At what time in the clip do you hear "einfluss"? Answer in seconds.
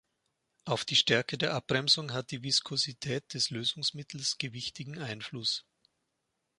4.97-5.63